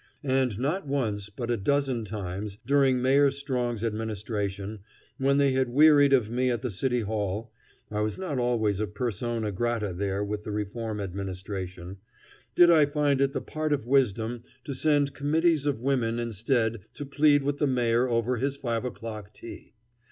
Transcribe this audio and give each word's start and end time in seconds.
And 0.23 0.57
not 0.57 0.87
once 0.87 1.29
but 1.29 1.51
a 1.51 1.57
dozen 1.57 2.05
times, 2.05 2.57
during 2.65 3.03
Mayor 3.03 3.29
Strong's 3.29 3.83
administration, 3.83 4.79
when 5.19 5.37
they 5.37 5.51
had 5.51 5.69
wearied 5.69 6.11
of 6.11 6.31
me 6.31 6.49
at 6.49 6.63
the 6.63 6.71
City 6.71 7.01
Hall 7.01 7.51
I 7.91 8.01
was 8.01 8.17
not 8.17 8.39
always 8.39 8.81
persona 8.95 9.51
grata 9.51 9.93
there 9.93 10.23
with 10.23 10.43
the 10.43 10.49
reform 10.51 10.99
administration 10.99 11.97
did 12.55 12.71
I 12.71 12.87
find 12.87 13.21
it 13.21 13.33
the 13.33 13.41
part 13.41 13.71
of 13.73 13.85
wisdom 13.85 14.41
to 14.63 14.73
send 14.73 15.13
committees 15.13 15.67
of 15.67 15.81
women 15.81 16.17
instead 16.17 16.79
to 16.95 17.05
plead 17.05 17.43
with 17.43 17.59
the 17.59 17.67
Mayor 17.67 18.07
over 18.09 18.37
his 18.37 18.57
five 18.57 18.83
o'clock 18.85 19.31
tea. 19.35 19.75